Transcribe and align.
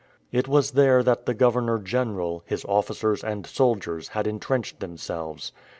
It 0.31 0.47
was 0.47 0.71
there 0.71 1.03
that 1.03 1.27
the 1.27 1.35
Governor 1.35 1.77
General, 1.77 2.41
his 2.47 2.65
officers, 2.65 3.23
and 3.23 3.45
soldiers 3.45 4.07
had 4.07 4.25
entrenched 4.25 4.79
themselves. 4.79 5.51